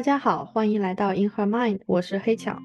[0.00, 2.58] 大家好，欢迎来到 In Her Mind，我是黑巧，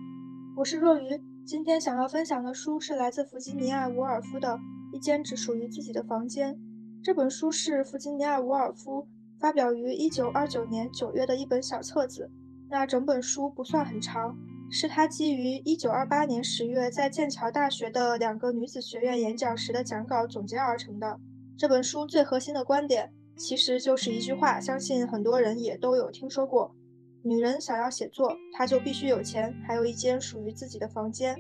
[0.56, 1.22] 我是若愚。
[1.46, 4.54] 今天想要分享的书是来自弗吉尼亚·伍尔夫的
[4.94, 6.56] 《一间只属于自己的房间》。
[7.04, 9.06] 这本书是弗吉尼亚·伍尔夫
[9.38, 12.32] 发表于1929年9月的一本小册子。
[12.70, 14.38] 那整本书不算很长，
[14.72, 21.20] 是他基于1928年10月在剑桥大学的两个女子学院演讲时的讲稿总结而成的。
[21.58, 26.74] 这本书最核心的观点其实就是一句话，相信很多人也都有听说过。
[27.28, 31.36] 女人想要写作，她就必须有钱，还有一间属于自己的房间。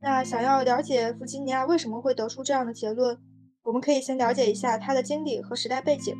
[0.00, 3.18] 那想要了解弗吉尼亚为什么会得出这样的结论，
[3.64, 6.14] 我们可以先了解一下她的经历和时代背景。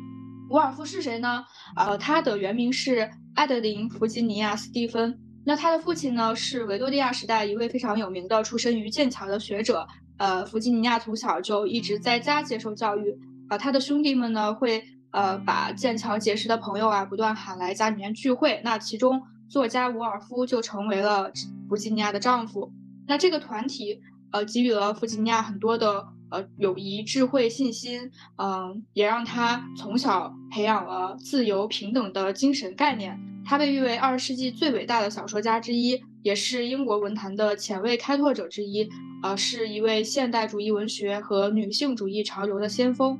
[0.49, 1.45] 伍尔夫是谁呢？
[1.77, 5.17] 呃，他的原名是艾德琳·弗吉尼亚·斯蒂芬。
[5.45, 9.87] 那他的父亲呢，是维多利亚时代一位非常有名的出身于剑桥的学者。
[10.17, 13.17] 呃，弗吉尼亚从小就一直在家接受教育。
[13.47, 14.83] 啊，他的兄弟们呢会。
[15.13, 18.59] 呃，把剑桥结识的朋友啊，不断喊来家里面聚会。
[18.63, 21.31] 那其中作家伍尔夫就成为了
[21.69, 22.71] 弗吉尼亚的丈夫。
[23.07, 33.19] 那这个团体呃，给予了弗吉尼亚很多的呃友谊、智慧、信心，嗯，也让他从小培养了自由平等的精神概念。
[33.45, 38.89] 他被誉为二十世纪最伟大的小说家之一，也是英国文坛的前卫开拓者之一，
[39.21, 43.19] 呃，是一位现代主义文学和女性主义潮流的先锋。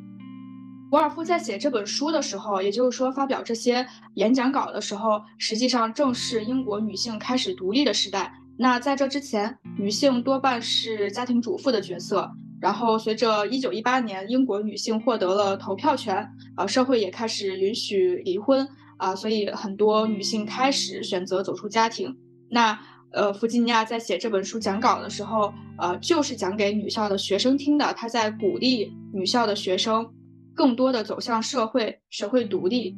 [0.93, 8.31] 伍尔夫在写这本书的时候，也就是说发表这些演讲稿的时候，实际上正是英国女性开始独立的时代。
[8.59, 12.29] 那在这之前，女性多半是家庭主妇的角色。
[12.61, 22.15] 然后随着1918年英国女性获得了投票权，呃，社会也开始允许离婚啊，所以很多女性开始选择走出家庭。
[22.51, 22.79] 那
[23.11, 30.07] 呃，弗吉尼亚在写这本书讲稿的时候，呃，就是讲给女校的学生听的，她在鼓励女校的学生。
[30.55, 32.95] 更多的走向社会，学会独立。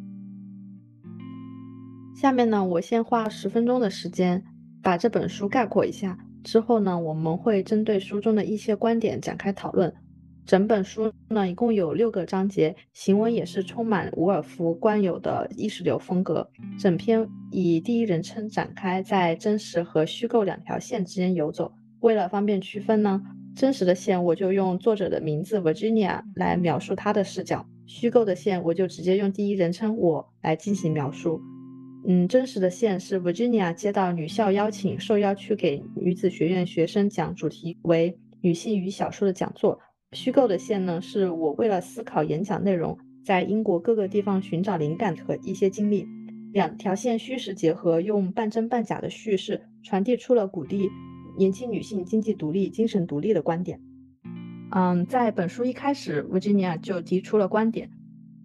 [2.15, 4.43] 下面呢，我先花十分钟的时间
[4.81, 6.17] 把这本书概括一下。
[6.43, 9.93] 之后呢，我们会针对书中的一些观点展开讨论。
[10.45, 16.49] 整本书呢，一共有六个章节，行文也是充满伍尔夫惯有的意识流风格。
[16.77, 21.73] 整篇以第一人称展开，在真实和虚构两条线之间游走。
[22.01, 23.21] 为了方便区分呢。
[23.55, 31.39] 真实的线我就用作者的名字 Virginia 来描述她的视角，虚构的线我就直接用第一人称我来进行描述。
[32.05, 39.79] 嗯，真实的线是 Virginia 接到女校邀请，受邀去给女子学院学生讲主题为女性与小说的讲座。
[40.11, 46.05] 虚构的线呢，是我为了思考演讲内容，在英国各个地方寻找灵感和一些经历。
[46.51, 50.89] 两条线虚实结合，用半真半假的叙事传递出了鼓励。
[51.37, 53.79] 年轻女性经济独立、精神独立的观点。
[54.71, 57.89] 嗯，在本书一开始，Virginia 就提出了观点：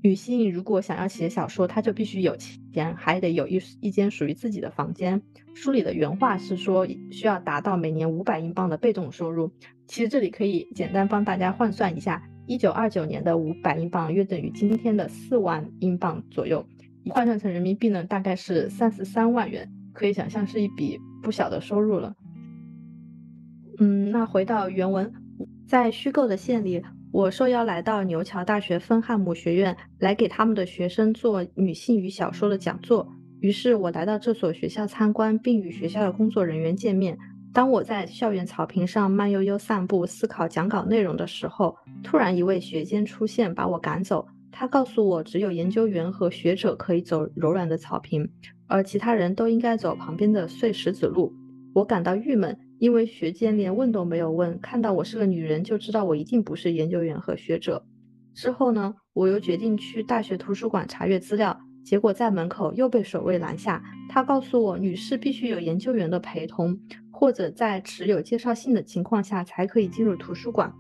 [0.02, 5.22] 女性如果想要写小说，她就必须有钱，还得有一一间属于自己的房间。
[5.54, 9.50] 书里的原话是说，需要达到每年五百英镑的被动收入。
[9.86, 16.64] 其实这里可以简单帮大家换算一下：一九二九年的五百英镑约等于今天的四万英镑左右，
[17.08, 19.68] 换算成人民币呢，大概是三十三万元。
[19.92, 22.14] 可以想象是一笔不小的收入了。
[23.82, 25.10] 嗯，那回到原文，
[25.66, 33.10] 在虚构的县里，我受邀来到牛桥大学芬汉姆学院，来给他们的学生做女性与小说的讲座。
[33.40, 37.16] 于是，我来到这所学校参观，并与学校的工作人员见面。
[37.54, 44.26] 当我在校园草坪上慢悠悠散步，思考讲稿内容的时候，突然一位学监出现，把我赶走。
[44.52, 48.28] 他告诉我，只有研究员和学者可以走柔软的草坪，
[48.66, 51.32] 而其他人都应该走旁边的碎石子路。
[51.72, 52.54] 我感到郁闷。
[52.80, 57.84] 因为学监连问都没有问，看到我是个女人就知道我一定不是研究员和学者。
[58.32, 63.82] 之后呢，我又决定去大学图书馆查阅资料，结果在门口又被守卫拦下。
[64.08, 66.74] 他告诉我，女士必须有研究员的陪同，
[67.12, 70.72] 或者在持有介绍信的情况下才可以进入图书馆，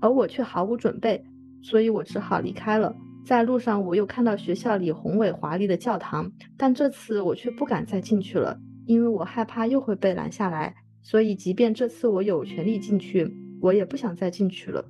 [0.00, 1.22] 而我却毫无准备，
[1.60, 2.96] 所以我只好离开了。
[3.26, 10.74] 在路上，我又看到学校里宏伟华丽的教堂，但这次我却不敢再进去了，因为我害怕又会被拦下来。
[11.02, 13.28] 所以，即便这次我有权利进去，
[13.60, 14.84] 我也不想再进去了。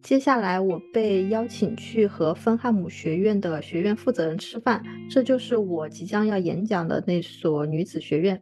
[0.00, 8.40] 接下来，我被邀请去和芬汉姆学院的学院负责人吃饭，这就是我即将要演讲的那所女子学院。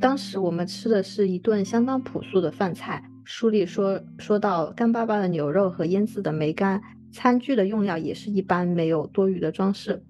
[0.00, 6.80] 当时我们吃的是一顿相当朴素的饭菜，书里说说到干巴巴的牛肉和腌制的梅干，
[7.12, 10.02] 餐具的用料也是一般，没有多余的装饰。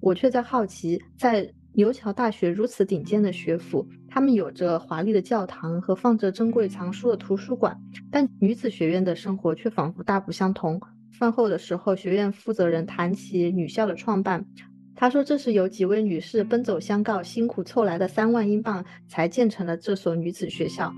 [0.00, 1.52] 我却在好奇，在。
[1.76, 7.78] 牛桥大学如此顶尖的学府，他们有着华丽的教堂和放着珍贵藏书的图书馆，
[8.10, 10.80] 但女子学院的生活却仿佛大不相同。
[11.18, 14.46] 饭后的时候，学院负责人谈起女校的创办，
[14.94, 20.90] 他说这是由几位女士奔走相告、辛苦凑来的三万英镑才建成了这所女子学校。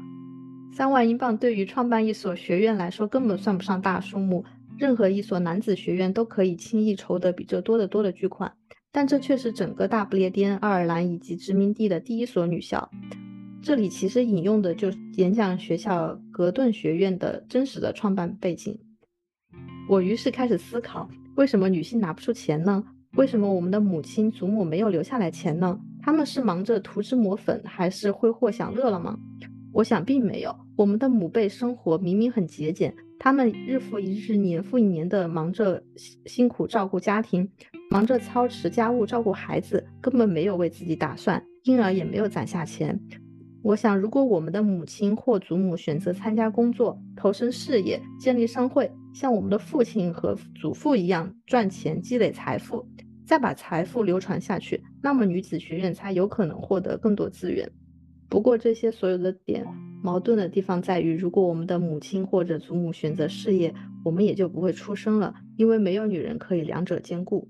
[0.73, 4.45] 三万英镑对于创办一所学院来说根本算不上大数目，
[4.79, 8.53] 任何一所男子学院都可以轻易筹得比这多得多的巨款。
[8.91, 12.91] 但这却是整个大不列颠、爱尔兰以及殖民地的第一所女校。
[13.61, 18.79] 这里其实引用的就是演讲学校格顿学院的真实的创办背景。
[19.89, 22.85] 我于是开始思考，为什么女性拿不出钱呢？
[23.17, 25.79] 为什么我们的母亲、祖母没有留下来钱呢？
[26.03, 29.19] 他们是忙着涂脂抹粉，还是挥霍享乐了吗？
[29.73, 30.55] 我想并没有。
[30.77, 35.83] 我们的母辈生活明明很节俭，他们日复一日、年复一年的忙着
[36.27, 37.51] 辛苦照顾家庭，
[37.91, 43.01] 忙着操持家务、照顾孩子，根本没有为自己打算，因而也没有攒下钱。
[43.63, 52.87] 我想，如果我们的母亲或祖母选择参加工作、投身事业、建立商会，像我们的父亲和祖父一样赚钱、积累财富，
[53.27, 57.71] 再把财富流传下去，那么女子学院才有可能获得更多资源。
[58.29, 59.67] 不过，这些所有的点
[60.03, 63.75] 矛盾的地方在于，如果我们的母亲或者祖母选择事业，
[64.05, 67.49] 我们也就不会出生了，因为没有女人可以两者兼顾。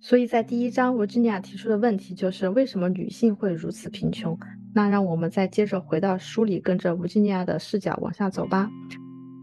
[0.00, 4.38] 所以在第一章，维吉尼亚提出的问题就是为什么女性会如此贫穷？
[4.72, 8.70] 那让我们再接着回到书里，跟着维吉尼亚的视角往下走吧。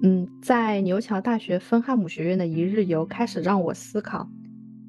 [0.01, 4.29] 嗯，在牛桥大学芬汉姆学院的一日游开始让我思考，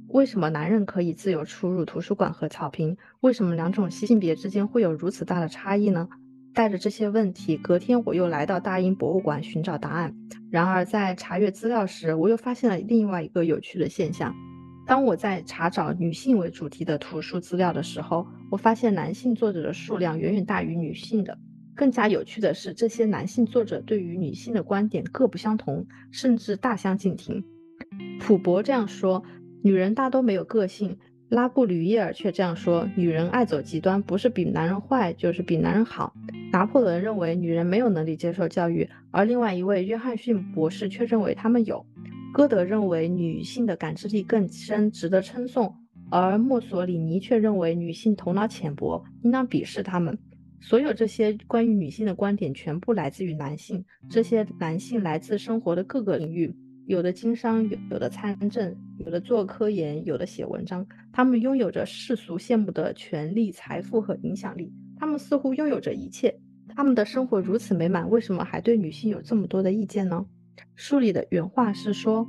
[0.08, 2.96] 为什么男人可以自由出入图书馆和草坪？
[3.20, 6.08] 为什么两种性别之间会有如此大的差异呢？
[6.54, 10.14] 带着这些问题，隔天我又来到大英博物馆寻找答案。
[10.50, 14.34] 然而在查阅资料时，我又发现了另外一个有趣的现象。
[14.86, 21.36] 当我在查找女性为主题的图书资料的时候，我发现男性作者的数量远远大于女性的。
[21.74, 27.44] 更加有趣的是，这些男性作者对于女性的观点各不相同，甚至大相径庭。
[28.20, 29.24] 普伯这样说
[29.62, 30.96] ：“女人大都没有个性。”
[31.28, 36.14] 拉布吕耶尔却这样说：“女人爱走极端，不是比男人坏，就是比男人好。”
[36.52, 41.84] 拿破仑认为女人没有能力接受教育，而另外一位约翰逊博士却认为他们有。
[42.36, 45.74] 歌德认为女性的感知力更深，值得称颂，
[46.10, 50.18] 而墨索里尼却认为女性头脑浅薄，应当鄙视她们。
[50.60, 56.54] 所有这些关于女性的观点全部来自于男性，这些男性来自生活的各个领域，
[56.84, 60.86] 有的经商，有的参政，有的做科研，有的写文章。
[61.14, 66.38] 他们拥有着世俗羡慕的权力、财富和影响力，他们似乎拥有着一切。
[66.74, 70.26] 他们的生活如此美满，为什么还对女性有这么多的意见呢？
[70.76, 72.28] 书里的原话是说：“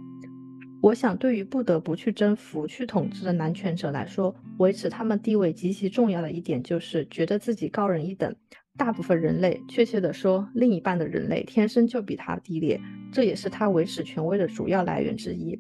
[0.82, 8.34] 我想，对于不得不去征服、去统治的男权者来说，维持他们地位极其重要的一点就是觉得自己高人一等。
[8.78, 12.80] 大部分人类，确切地说，另一半的人类，天生就比他低劣，
[13.12, 15.60] 这也是他维持权威的主要来源之一。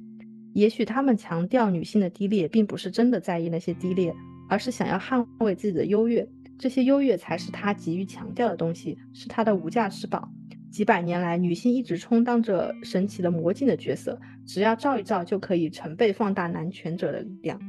[0.53, 4.15] 也许他们强调女性的低劣，并不是真的在意那些低劣，
[4.47, 6.25] 而是想要捍卫自己的优越。
[6.57, 10.29] 这些优越才是他急于强调的东西，是他的无价之宝。”
[10.71, 17.59] 几百年来，女性一直充当着神奇的魔镜的角色，只要照一照，就可以成倍放大男权者的力量。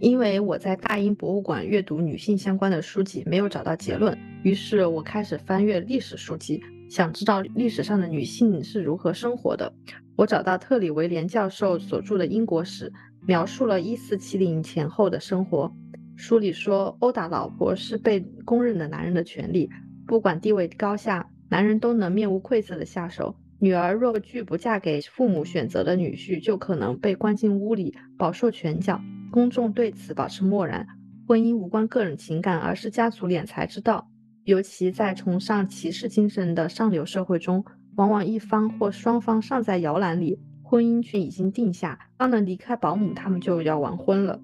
[0.00, 6.60] 因为我在大英博物馆阅读女性相关的书籍，没有找到结论，于是我开始翻阅历史书籍，
[6.90, 9.72] 想知道历史上的女性是如何生活的。
[10.16, 12.90] 我找到特里维廉教授所著的《英国史》，
[13.26, 15.72] 描述了1470前后的生活。
[16.16, 19.70] 书里说，殴打老婆是被公认的男人的权利，
[20.06, 21.28] 不管地位高下。
[21.54, 29.00] 男人都能面无愧色地下手，女儿若拒不嫁给父母选择的女婿，就可能被关进屋里，饱受拳脚。
[29.30, 30.84] 公众对此保持漠然。
[31.28, 34.08] 婚姻无关个人情感，而是家族敛财之道。
[34.42, 41.96] 尤其在崇尚骑士精神的上流社会中，往往一方或双方尚在摇篮里，婚姻却已经定下。
[42.18, 44.40] 刚能离开保姆，他们就要完婚了。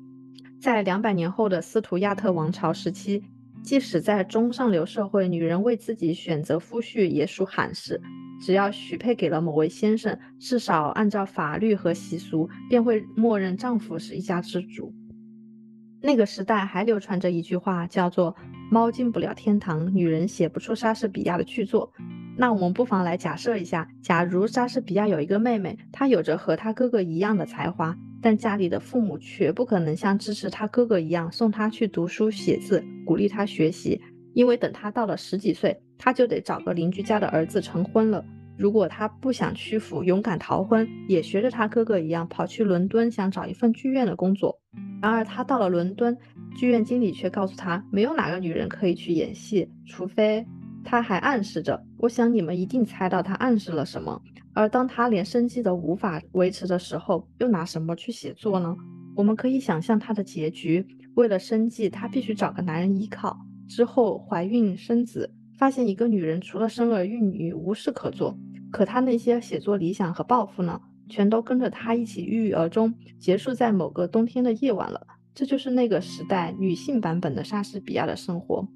[0.61, 3.25] 在两百年后的斯图亚特王朝时期。
[3.63, 8.01] 即使在中上流社会，女人为自己选择夫婿也属罕事。
[8.41, 14.95] 只要许配给了某位先生，至少按照法律和习俗，便会默认丈夫是一家之主。
[16.01, 18.35] 那个时代还流传着一句话，叫做
[18.73, 21.93] “猫进不了天堂，女人写不出莎士比亚的巨作”。
[22.39, 27.95] 那我们不妨来假设一下，假如莎士比亚有一个妹妹，她有着和他哥哥一样的才华。
[28.23, 34.01] 但家里的父母绝不可能像支持他哥哥一样送他去读书写字，鼓励他学习，
[34.35, 38.25] 因为等他到了十几岁，他就得找个邻居家的儿子成婚了。
[38.57, 44.61] 如果他不想屈服，勇敢逃婚，也学着他哥哥一样跑去伦敦，想找一份剧院的工作。
[45.01, 46.17] 然而他到了伦敦，
[46.57, 50.47] 剧院经理却告诉他，没有哪个女人可以去演戏，除非……
[50.83, 54.21] 他还暗示着，我想你们一定猜到他暗示了什么。
[54.53, 58.77] 而当他连生计都无法维持的时候，又拿什么去写作呢？
[59.17, 63.37] 我们可以想象她的结局：为了生计，她必须找个男人依靠，
[63.69, 68.37] 之后怀孕生子，发现一个女人除了生儿育女无事可做。
[68.71, 75.07] 可她那些写作理想和抱负呢，全都跟着她一起郁郁而终，结束在某个冬天的夜晚了。
[75.35, 78.67] 这就是那个时代女性版本的莎士比亚的生活。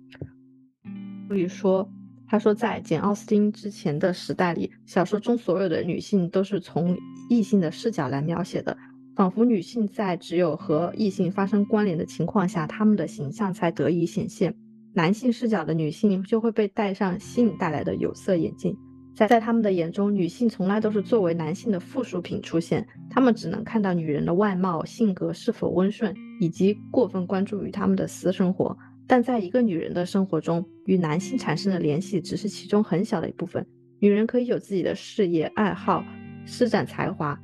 [1.28, 1.88] 所以说，
[2.34, 6.98] 他说在简·奥斯汀之前的时代里，小说中所有的女性都是从
[7.30, 8.76] 异性的视角来描写的，
[9.14, 14.52] 仿佛女性在只有和异性发生关联的情况下，她们的形象才得以显现。
[14.94, 18.76] 男性视角的女性就会被戴上性带来的有色眼镜。
[19.14, 28.76] 在在他们的眼中，女性从来都是作为男性的附属品出现，他们只能看到女人的外貌、性格是否温顺，以及过分关注于他们的私生活。
[29.06, 33.66] 但在一个女人的生活中，与男性产生的联系只是其中很小的一部分。
[34.00, 36.04] 女人可以有自己的事业、爱好，
[36.44, 37.38] 施展才华。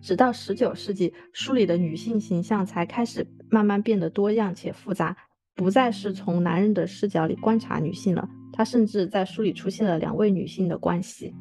[0.00, 5.16] 直到十九世纪，书里的女性形象才开始慢慢变得多样且复杂，
[5.54, 8.28] 不再是从男人的视角里观察女性了。
[8.52, 11.34] 她甚至在书里出现了两位女性的关系，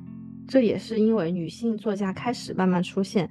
[0.47, 3.29] 这也是因为女性作家开始慢慢出现。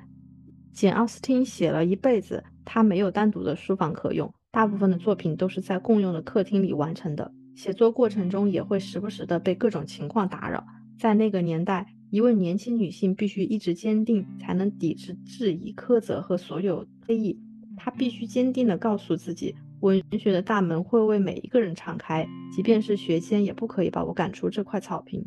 [0.73, 7.31] 简·奥斯汀写了一辈子，她没有单独的书房可用，大部分的作品都是在共用的客厅里完成的。
[7.55, 10.67] 写作过程中也会时不时的被各种情况打扰。
[10.99, 17.39] 在那个年代，一位年轻女性必须一直坚定，才能抵制质疑、苛责和所有非议。
[17.77, 19.55] 她必须坚定地告诉自己。
[19.81, 25.23] 文学的大门会为每一个人敞开，即便是学监也不可以把我赶出这块草坪。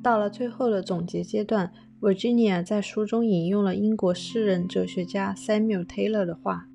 [0.00, 6.66] 到了最后的总结阶段，Virginia 在书中引用了英国诗人哲学家 Samuel Taylor 的话：“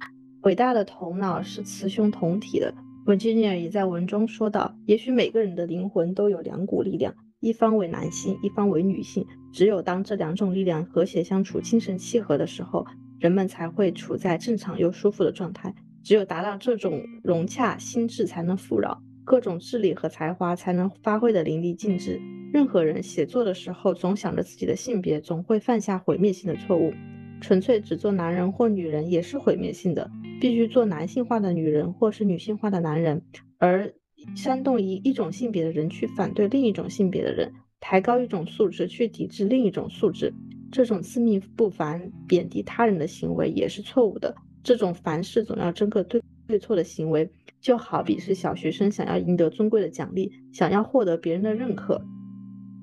[0.45, 2.71] 伟大的头脑是雌雄同体的。
[3.05, 9.25] ”Virginia 也在文中说道：“也许每个人的灵魂都有两股力量，一方为男性，一方为女性。
[9.51, 12.85] 只有当这两种力量和谐相处、精神契合的时候。”
[13.17, 15.73] 人们才会处在正常又舒服的状态。
[16.03, 22.21] 只有达到这种融洽，心智才能富饶，各种智力和才华才能发挥的淋漓尽致。
[22.53, 26.93] 任何人写作的时候总想着自己的性别，总会犯下毁灭性的错误。
[27.41, 30.11] 纯粹只做男人或女人也是毁灭性的。
[30.39, 33.21] 必须做男性化的女人或是女性化的男人，
[33.57, 33.93] 而
[34.35, 40.33] 煽动一一种性别的人去反对另一种性别的人，抬高一种素质去抵制另一种素质。
[40.71, 44.35] 这种自命不凡、贬低他人的行为也是错误的。
[44.63, 47.29] 这种凡事总要争个对对错的行为，
[47.61, 52.03] 就好比是小学生想要赢得尊贵的奖励，想要获得别人的认可。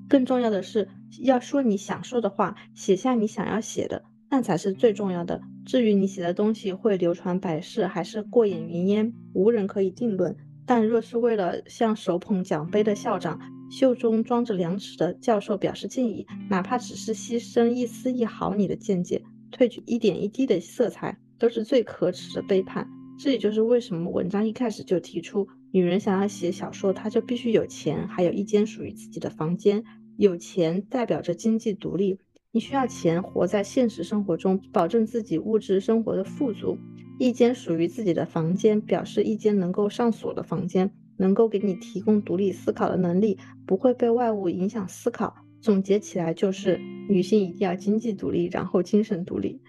[0.09, 0.87] 更重要的是，
[1.21, 4.03] 要说你想说的话，写下你想要写的，
[4.33, 5.39] 那才是最重要的。
[5.63, 10.35] 至于你写的东西会流传百世，还是过眼云烟，无人可以定论。
[10.65, 19.21] 但若是为了向手捧奖杯的校长，袖中装着两尺的教授表示敬意，哪怕只是牺牲一丝一毫你的见解，
[19.51, 22.89] 褪去一点一滴的色彩，都是最可耻的背叛。
[23.19, 29.83] 这也就是为什么文章一开始就提出，女人想要写小说，她就必须有钱，还有一间属于自己的房间。
[30.17, 32.17] 有钱代表着经济独立，
[32.53, 36.77] 你需要钱活在现实生活中，保证自己物质生活的富足。
[37.17, 40.91] 一间属于自己的房间，表示一间能够上锁的房间。
[41.17, 45.35] 能够给你提供独立思考的能力，不会被外物影响思考。
[45.61, 49.59] 总结起来就是，女性一定要经济独立，然后精神独立。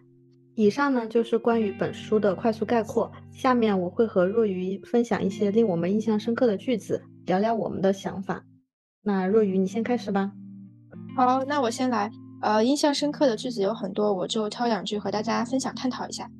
[0.54, 3.10] 以上呢就是关于本书的快速概括。
[3.30, 8.44] 下面我会和若愚分享一些令我们印象深刻的句子，聊聊我们的想法。
[9.02, 10.32] 那若愚，你先开始吧。
[11.16, 12.10] 好，那我先来。
[12.42, 16.30] 呃，印象深刻的句子有很多，我就挑两句和大家分享探讨一下。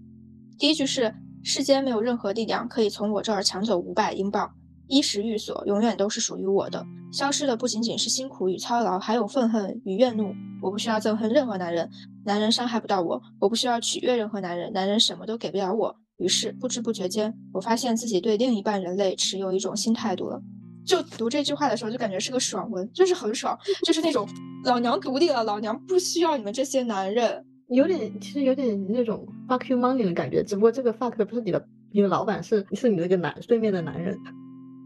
[0.58, 4.50] 第一句是：世间没有任何力量可以从我这儿抢走五百英镑。
[4.86, 10.34] 衣食寓所永远都是属于我的，消失的不仅仅是辛苦与操劳，还有愤恨与怨怒。
[10.60, 11.88] 我不需要憎恨任何男人，
[12.26, 15.96] 男人伤害不到我；我不需要取悦任何男人，男人什么都给不了我。
[16.18, 20.38] 于是不知不觉间，我发现自己对另一半人类持有一种新态度了。
[20.86, 24.28] 就读这句话的时候，就感觉是个爽文，就是很爽，就是那种
[24.64, 30.42] 老娘独立了，老娘不需要你们这些男人，有点其实有点那种 fuck you money 的感觉。
[30.42, 34.18] 只不过这个 fuck 的不是你的，你的老板是是你那个男对面的男人。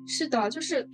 [0.07, 0.89] 是的，就是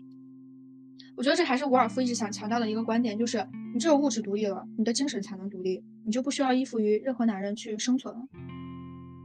[1.17, 8.21] 我觉得这还是伍尔夫一直想强调的一个观点，就是你只有物质独立了，你的精神才能独立，你就不需要依附于任何男人去生存了。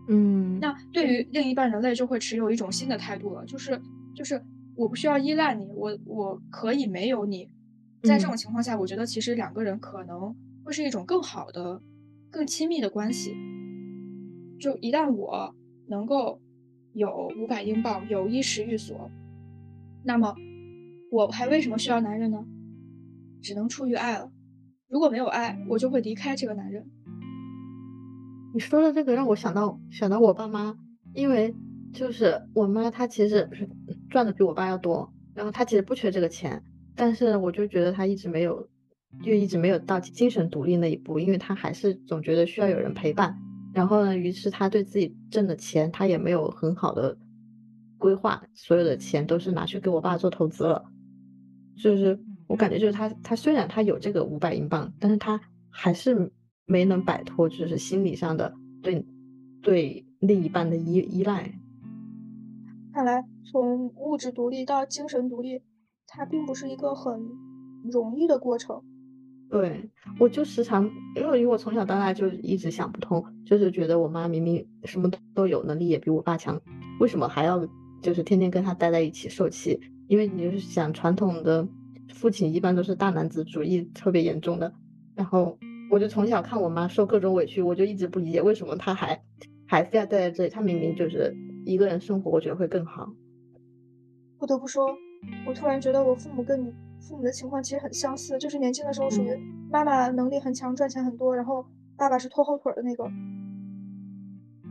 [0.08, 3.80] 嗯，那对于另一半人类就会持有一种新的态度了，就是
[4.16, 4.42] 就是
[4.76, 7.50] 我不需要依赖你，我我可以没有你。
[8.04, 11.82] 在这种情况下，我觉得其实两个人可能会是一种更好的、
[12.30, 13.36] 更亲密的关系。
[14.60, 15.56] 就一旦我
[15.88, 16.42] 能够
[16.94, 19.10] 有五百英镑，有衣食寓所。
[20.04, 20.36] 那么，
[21.12, 22.46] 我还为什么需要男人呢？
[23.42, 24.32] 只能出于爱了。
[24.88, 26.90] 如果没有爱，我就会离开这个男人。
[28.54, 30.76] 你说的这个让我想到想到我爸妈，
[31.14, 31.54] 因为
[31.94, 33.48] 就是我妈她其实
[34.10, 36.64] 赚的比我爸要多，然后她其实不缺这个钱，
[37.00, 38.68] 但是我就觉得他一直没有，
[39.24, 43.36] 就一直没有到精神独立那一步，因为他还是总觉得需要有人陪伴。
[43.74, 47.18] 然后呢，于是他对自己挣的钱，他也没有很好的
[47.98, 50.84] 规划，所有的钱都是拿去给我爸做投资了。
[51.78, 55.40] 就是我感觉就是他，他虽然他有这个五百英镑，但是他
[55.70, 56.32] 还是。
[56.72, 58.54] 没能摆脱，就是心理上的
[58.84, 59.04] 对
[59.64, 61.52] 对另一半的依依赖。
[62.94, 65.64] 看来，从物质独立到精神独立，
[66.10, 67.20] 它并不是一个很
[67.92, 68.82] 容易的过程。
[69.50, 69.90] 对，
[70.20, 76.60] 我就时常，因为因为我从小到大就一直想不通，就是觉得我妈明明什么都有，能力也比我爸强，
[77.00, 77.68] 为什么还要
[78.02, 79.80] 就是天天跟他待在一起受气？
[80.08, 81.68] 因为你就是想传统的
[82.14, 84.74] 父亲一般都是大男子主义特别严重的，
[85.16, 85.58] 然后。
[85.92, 89.20] 我就从小看我妈受各种委屈，我就一直不理解为什么她还
[89.66, 90.50] 还非要待在这里。
[90.52, 91.36] 她明明就是
[91.66, 93.12] 一个人生活，我觉得会更好。
[94.38, 94.96] 不得不说，
[95.46, 99.30] 我突然觉得我父母跟你父母的情况其实很相似，就是年轻的时候属于
[99.72, 101.66] 妈妈能力很强，赚钱很多，然后
[101.98, 103.04] 爸爸是拖后腿的那个。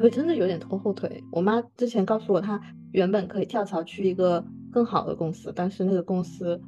[0.00, 1.22] 我真的有点拖后腿。
[1.32, 2.60] 我妈之前告诉我，她
[2.92, 6.60] 原本可以跳槽去一个更好的公司，但是那个公司。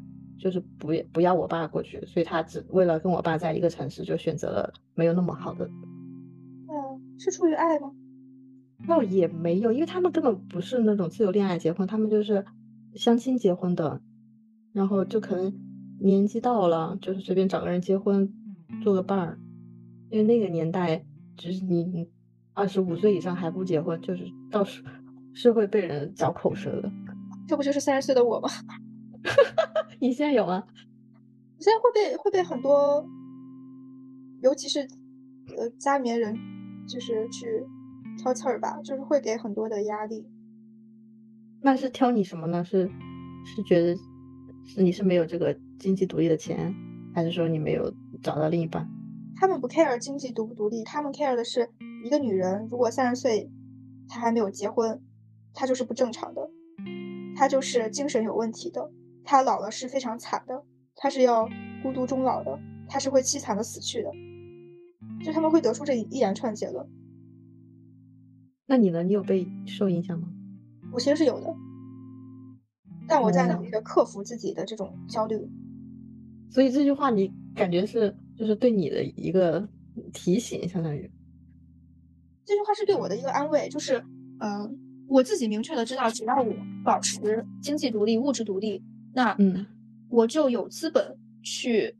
[0.42, 5.66] 就是不不要我爸过去，所以她只为了跟我爸在一个城市，就选择了没有那么好的。
[5.66, 7.92] 嗯，是出于爱吗？
[8.88, 12.42] 倒也没有，因为他们根本不是那种自由恋爱结婚，他们就是
[12.94, 14.00] 相亲结婚的。
[14.72, 15.52] 然后就可能
[16.00, 18.32] 年纪到了，就是随便找个人结婚，
[18.84, 19.38] 做个伴儿。
[20.10, 21.04] 因为那个年代，
[21.36, 22.08] 就是你
[22.54, 24.84] 二十五岁以上还不结婚，就是到时
[25.34, 26.90] 是会被人嚼口舌的。
[27.48, 28.48] 这不就是三十岁的我吗？
[29.98, 30.62] 你现在有吗？
[31.58, 33.04] 我现在会被会被很多，
[34.42, 34.80] 尤其是
[35.58, 36.32] 呃家里面人，
[36.88, 37.66] 就是去
[38.16, 40.24] 挑刺儿吧，就是会给很多的压力。
[41.62, 42.64] 那是挑你什么呢？
[42.64, 42.90] 是
[43.44, 43.94] 是觉得
[44.64, 46.74] 是你是没有这个经济独立的钱，
[47.14, 47.92] 还是说你没有
[48.22, 48.88] 找到另一半？
[49.36, 51.68] 他们不 care 经济独不独立，他们 care 的是
[52.04, 53.50] 一个女人如果三十岁
[54.08, 55.00] 她还没有结婚，
[55.54, 56.50] 她就是不正常的，
[57.36, 58.90] 她就是精神有问题的。
[59.24, 60.64] 她老了是非常惨的，
[60.96, 61.48] 她是要
[61.82, 64.10] 孤独终老的，她是会凄惨的死去的，
[65.24, 66.86] 就他们会得出这一连串结论。
[68.66, 69.02] 那你呢？
[69.02, 70.28] 你有被受影响吗？
[70.92, 71.54] 我其实是有的，
[73.06, 75.36] 但我在努力的克服自己的这种焦虑。
[76.50, 79.68] 所以这句话你感觉是就是对你的一个
[80.12, 81.10] 提醒，相当于
[82.44, 84.04] 这句话是对我的一个安慰，就是
[84.40, 84.76] 嗯，
[85.08, 86.52] 我自己明确的知道，只要我
[86.84, 88.82] 保持经济独立、物质独立。
[89.12, 89.66] 那嗯，
[90.08, 91.96] 我就有资本去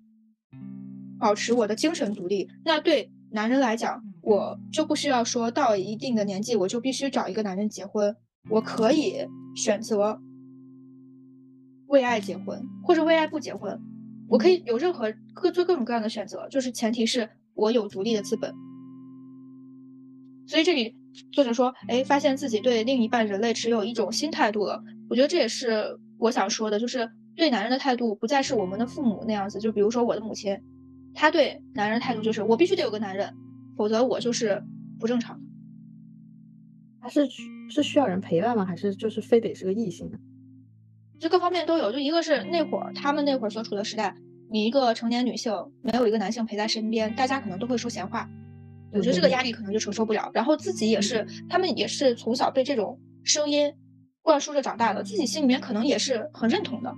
[1.18, 2.48] 保持我的精神独立。
[2.64, 8.16] 那对男人来讲，我就不需要说到一定的年纪我就必须找一个男人结婚。
[8.48, 10.20] 我可以选择
[11.86, 13.80] 为爱结婚，或者为爱不结婚。
[14.28, 18.54] 我可以有任何各做各种各样的选择，就是前提是我有独立的资本。
[20.46, 20.96] 所以这里
[21.32, 24.82] 作者说，哎，发现自己对另一半人类持有一种新态度了。
[25.08, 25.98] 我觉得这也是。
[26.22, 29.58] 我想说的就是，对男人的态度不再是我们的父母那样子。
[29.58, 30.54] 就比如说我的母亲，
[31.14, 33.34] 她对男人的态度就是，我必须得有个男人，
[33.74, 34.62] 否则我就是
[34.98, 35.49] 不正常的。
[37.00, 37.26] 还是
[37.70, 38.64] 是需要人陪伴吗？
[38.64, 40.18] 还是就是非得是个异性呢？
[41.18, 41.90] 就各方面都有。
[41.90, 44.14] 就一个是那会儿他们那会儿所处的时代，
[44.50, 48.28] 你一个成年女性没有一个男性陪在身边，大家可能都会说闲话。
[48.92, 50.30] 我觉得这个压力可能就承受不了。
[50.34, 53.72] 然后自己也是，他们也是从小被这种声音。
[54.22, 56.94] 灌输着长大的，自己心里面可能也是很认同的。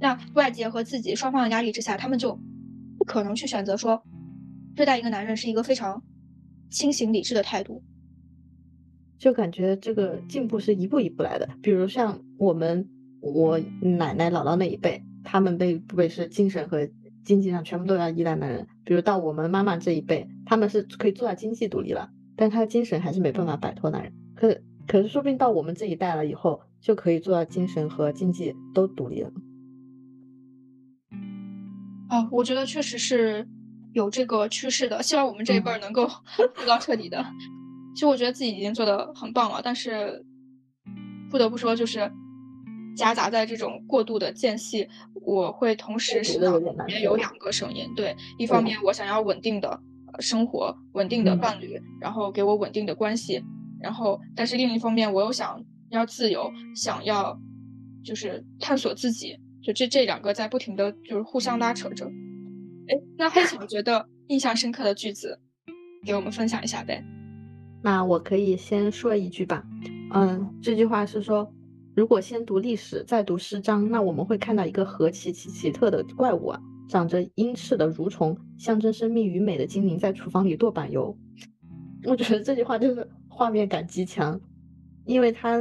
[0.00, 2.38] 那外界和自己双方的压力之下，他们就
[2.96, 4.00] 不可能去选择说
[4.76, 6.00] 对待一个男人是一个非常
[6.70, 7.82] 清醒理智的态度。
[9.18, 11.48] 就感觉这个进步是一步一步来的。
[11.62, 12.88] 比如像我们
[13.20, 16.88] 我奶奶姥姥那一辈，他们被不被是精神和
[17.24, 18.66] 经济上全部都要依赖男人。
[18.84, 24.12] 比如到我们妈妈这一辈，他们是可以做到经济独立了，但他的精神还是没办法摆脱男人。
[24.34, 29.30] 可可是，说不定到我们这一代了以后，就可以做到精神和经济都独立了。
[32.08, 33.48] 啊，我觉得确实是
[33.92, 35.02] 有这个趋势的。
[35.02, 36.06] 希望我们这一辈儿能够
[36.54, 37.24] 做到彻底的。
[37.96, 40.22] 其实我觉得自己已经做的很棒了，但是
[41.30, 42.12] 不得不说，就是
[42.94, 44.86] 夹杂在这种过度的间隙，
[45.24, 47.90] 我会同时使到里面有两个声音。
[47.96, 49.80] 对，一方面我想要稳定的
[50.20, 53.42] 生活、稳定的伴侣，然后给我稳定的关系。
[53.80, 57.34] 然后，但是另一方面，我又想要自由，想要
[58.04, 62.04] 就是探索自己，就这这两个在不停的就是互相拉扯着。
[62.88, 65.40] 哎，那黑巧觉得印象深刻的句子
[66.04, 67.02] 给我们分享一下呗。
[67.86, 69.64] 那我可以先说一句吧，
[70.12, 71.48] 嗯，这句话是说，
[71.94, 76.60] 如果先读历史再读诗章，那我们会看到一个何其奇奇特的怪物啊！
[76.88, 81.16] 长着鹰翅的蠕虫，象征生命与美的精灵在厨房里剁板油。
[82.02, 84.40] 我觉得这句话就是画面感极强，
[85.04, 85.60] 因为他，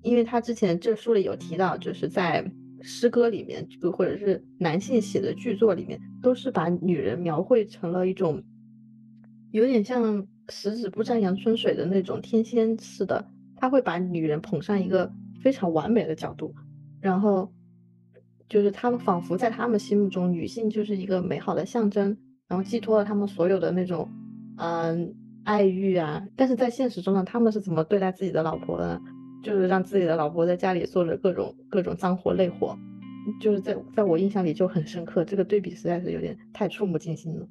[0.00, 2.50] 因为他之前这书里有提到，就是在
[2.80, 8.42] 诗歌里面，就或者是男性写的剧作里面，都是把女人描绘成了一种
[9.50, 10.26] 有点像。
[10.48, 13.24] 十指不沾阳春水的那种天仙似的，
[13.56, 16.54] 他会把女人捧上一个非常完美的角度，
[17.00, 17.52] 然后
[18.48, 22.16] 就是他们仿佛在他们心目中，女性就是一个美好的象征，
[22.48, 24.08] 然后寄托了他们所有的那种
[24.56, 26.26] 嗯爱欲啊。
[26.36, 29.00] 但是在现实中呢，他们是怎么对待自己的老婆的？
[29.40, 32.76] 就是让自己的老婆在家里做着各种各种脏活累活，
[33.40, 35.24] 就是在在我印象里就很深刻。
[35.24, 37.46] 这个对比实在是有点太触目惊心了。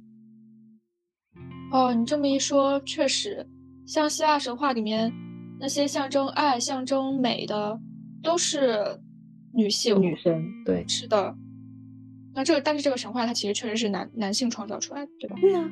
[1.71, 3.45] 哦，你这么一说，确实，
[3.85, 5.11] 像希腊神话里面
[5.59, 7.79] 那些象征爱、象征美的，
[8.23, 8.99] 都是
[9.53, 10.45] 女性、女神。
[10.65, 11.35] 对，是的。
[12.33, 15.35] 那这个，但是这个神话它其实确实是男男性创造出来的，对吧？
[15.41, 15.69] 对呀。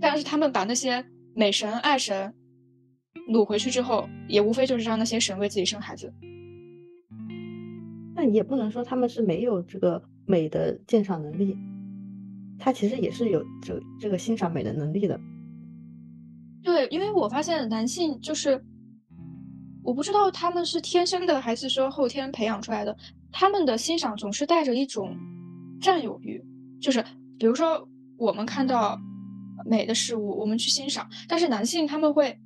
[0.00, 2.32] 但是他们把那些美神、爱神
[3.28, 6.12] 掳回去之后，也无非就是让那些神为自己生孩子。
[8.14, 11.56] 那你也不能说他们是没有这个美的鉴赏能力。
[12.58, 15.20] 他其实也是有这这个欣赏美的能力的，
[16.62, 18.64] 对，因为我发现男性就是，
[19.84, 22.96] 我不知道他们是天生的还是说后天培养出来的，
[23.30, 25.16] 他们的欣赏总是带着一种
[25.80, 26.42] 占有欲，
[26.80, 27.04] 就是
[27.38, 28.98] 比如说我们看到
[29.64, 32.40] 美的事物，我们去欣赏，但是男性他们会，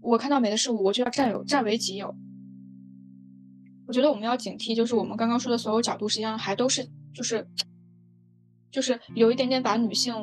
[0.00, 2.14] 我看到美的事物，我就要占有，占为己有。
[3.86, 7.46] 我觉得我们要警惕，就是我们刚刚说的所有角度，实际上还都是就是。
[8.70, 10.14] 就是有一点点把女性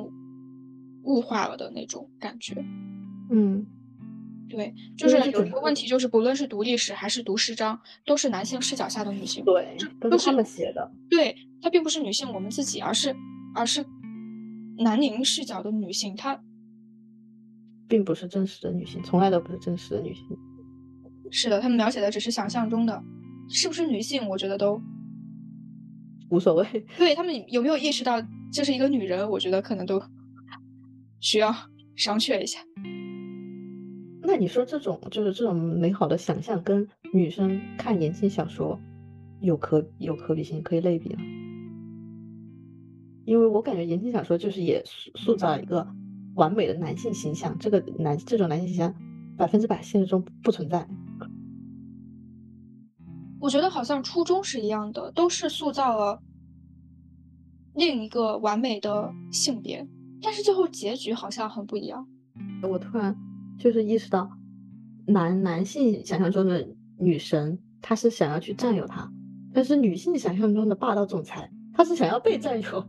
[1.03, 2.55] 物化了的那种感觉，
[3.29, 3.65] 嗯，
[4.49, 13.15] 对，就是有一个问题，就是不论是读历史还是读诗章，都是男性视角下的女性，对，都是他们写的，对，它并不是女性我们自己，而是
[13.53, 13.86] 而是
[14.79, 16.41] 南宁视角的女性，她
[17.88, 20.23] 并不是真实的女性，从来都不是真实的女性，
[21.31, 23.03] 是的，他们描写的只是想象中的，
[23.49, 24.81] 是不是女性，我觉得都。
[26.29, 29.29] 无所谓，对他们有没有意识到这是一个女人？
[29.29, 30.01] 我觉得可能都
[31.19, 31.53] 需要
[31.95, 32.60] 商榷一下。
[34.21, 38.79] 那你说这种就是这种美好的想象，跟女生看言情小说
[39.39, 41.21] 有可有可比性，可以类比吗？
[43.25, 45.88] 因为我感觉言情小说就是也塑塑造一个
[46.36, 48.93] 完美的男性形象，这个男这种男性形象
[49.38, 50.88] 百分之百现实中不存在。
[53.39, 56.21] 我觉得好像初衷是一样的，都是塑造了
[57.78, 59.88] 另一个完美的性别，
[60.22, 62.06] 但是最后结局好像很不一样。
[62.63, 63.16] 我突然
[63.60, 64.30] 就是意识到，
[65.06, 69.08] 男男性想象中的女神，她是想要去占有他，
[69.54, 72.80] 但是女性想象中的霸道总裁，她是想要被占有。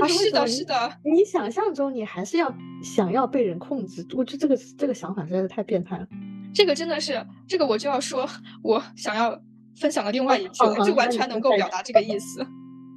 [0.00, 0.74] 啊，是的，是的。
[1.04, 6.06] 你想象中你还是要想要被人控制，我觉得这个这个想法实在是太变态了。
[6.54, 8.26] 这个真的是，这个我就要说，
[8.62, 9.38] 我想要
[9.74, 12.46] 分享的另外一句，就完全能够表达这个意思。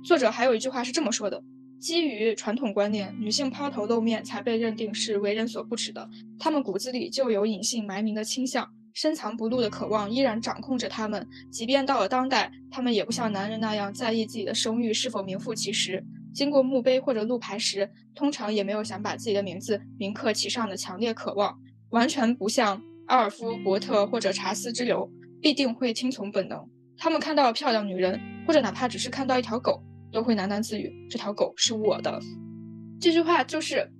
[0.06, 1.42] 作者还有一句话是这么说的：
[1.80, 11.28] 基于传统观念，女性抛头露面才被认定是为人所不齿的，她们骨子里就有隐姓埋名的倾向，深藏不露的渴望依然掌控着她们。
[11.52, 16.06] 即便到了当代，她们也不像男人那样在意自己的声誉是否名副其实。
[16.36, 21.58] 经过墓碑或者路牌时，通常也没有想把自己的名字铭刻其上的强烈渴望，
[21.90, 22.80] 完全不像。
[23.08, 25.10] 阿尔夫伯特或者查斯之流
[25.42, 26.60] 必定会听从本能。
[26.98, 29.84] 他们看到漂亮女人，或者哪怕只是看到一条狗，
[30.16, 32.20] 都会喃喃自语：“这条狗是我的。”
[33.02, 33.92] 这句话就是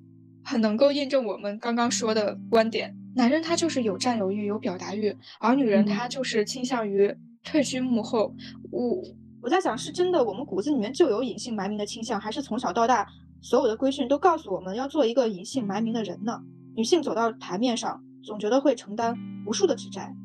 [0.44, 8.34] 很能够印证我们刚刚说的观点：男人他就是有占有欲、有表达欲，而女人她就是倾向于退居幕后。
[8.72, 9.04] 我
[9.42, 13.06] 我在想，是真的我们骨子里面就有隐姓埋名的倾向，还是从小到大
[13.42, 16.42] 所有的规训都告诉我们要做一个隐姓埋名的人呢？
[16.76, 18.02] 女性走到台面上。
[18.26, 20.16] 总觉得会承担无数的指摘，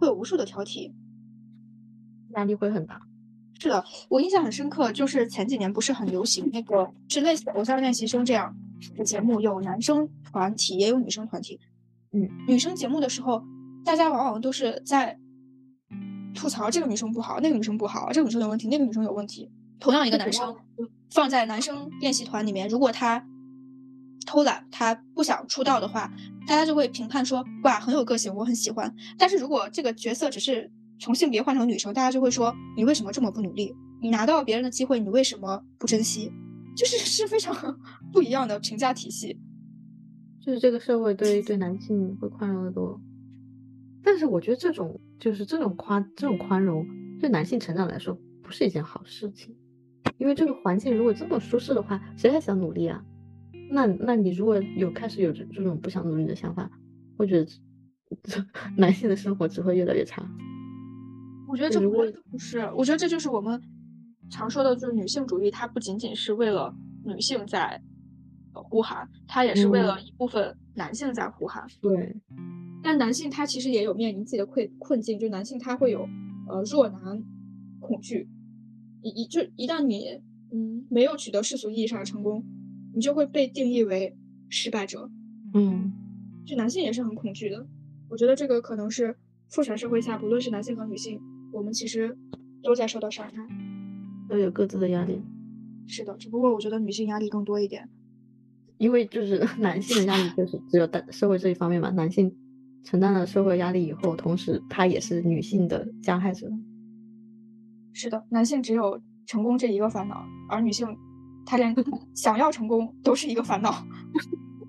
[0.00, 0.94] 会有无数的挑剔，
[2.30, 3.02] 压力会很大。
[3.60, 8.54] 是的，我印象很深刻，就是前几年不是很流行那个，是类似《偶像练习生》这样
[8.96, 11.58] 的节目，有男生团体也有女生团体。
[12.12, 13.42] 嗯，女生节目的时候，
[13.84, 15.18] 大家往往都是在
[16.34, 19.50] 吐槽这个女生不好，那个女生不好，这个女生有问题，那个女生有问题。
[19.80, 20.54] 同样一个男生
[21.10, 23.26] 放在男生练习团里面，如果他。
[24.26, 26.10] 偷懒，他不想出道的话，
[26.46, 28.92] 大家就会评判说，哇，很有个性，我很喜欢。
[29.18, 33.74] 但是如果这个角色只是从性别换成女生，大家就会说，你为什么这么不努力？
[34.00, 36.30] 你拿到别人的机会，你为什么不珍惜？
[36.76, 37.54] 就是 是非常
[38.12, 39.38] 不一样的评价体系。
[40.40, 43.00] 就是这个社会对对男性会宽容的多。
[44.02, 46.86] 但是我觉得这种就是这种宽这种宽容
[47.18, 49.56] 对男性成长来说不是一件好事情，
[50.18, 53.02] 因为这个环境如果这么舒适的话，谁还想努力啊？
[53.70, 56.70] 那那你如果有开始有这这种不想努力的想法，
[57.16, 57.50] 我觉得
[58.76, 60.22] 男性的生活只会越来越差。
[61.54, 63.62] 我觉得这不是，我觉得这就是我们
[64.28, 67.80] 常说的，就是女性主义，它不仅仅是为了女性在
[68.52, 71.64] 呼喊，它也是为了一部分男性在呼喊。
[71.80, 72.16] 对。
[72.82, 76.08] 但男性他其实也有面临自己的困困境，就男性他会有
[76.48, 77.22] 呃弱男
[77.78, 78.28] 恐惧，
[79.00, 82.44] 一一就一旦你嗯没有取得世俗意义上的成功，
[82.92, 84.16] 你就会被定义为
[84.48, 85.08] 失败者，
[85.54, 85.92] 嗯，
[86.44, 87.64] 就男性也是很恐惧的。
[88.10, 89.16] 我觉得这个可能是
[89.50, 91.20] 父权社会下，不论是男性和女性，
[91.54, 92.18] 我们其实
[92.62, 93.32] 都在受到伤害，
[94.28, 95.22] 都有各自的压力。
[95.86, 97.88] 是的，只不过我觉得女性压力更多一点，
[98.78, 102.34] 因为就是 男性的压力就是只有在社会这一方面嘛，男性。
[102.86, 106.46] 承担了社会压力以后，同时他也是女性的加害者。
[107.94, 110.86] 是的，男性只有成功这一个烦恼，而女性，
[111.46, 111.74] 她连
[112.14, 113.72] 想要成功都是一个烦恼。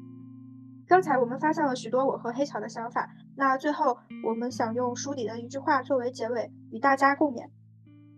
[0.88, 3.06] 刚才我们发现了许多我和黑巧的想法，
[3.38, 7.50] 那最后我们想用书里的一句话作为结尾，与大家共勉：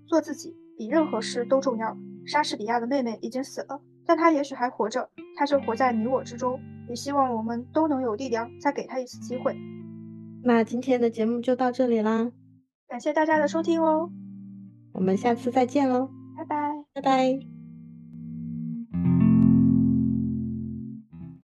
[0.07, 1.97] 做自己比任何事都重要。
[2.25, 6.59] 莎士比亚的妹妹已经死了，但她也许还活着，她就活在你我之中。
[6.87, 9.57] 也希望我们都能有力量，再给她一次机会。
[10.43, 12.31] 那今天的节目就到这里啦，
[12.87, 14.09] 感谢大家的收听哦，
[14.93, 17.56] 我们下次再见喽，拜拜，拜拜。